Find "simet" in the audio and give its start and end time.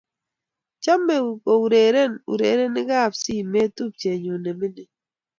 3.21-3.69